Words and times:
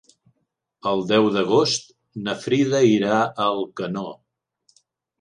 El 0.91 1.03
deu 1.11 1.29
d'agost 1.35 1.95
na 2.29 2.37
Frida 2.47 2.83
irà 2.97 3.15
a 3.23 3.31
Alcanó. 3.55 4.11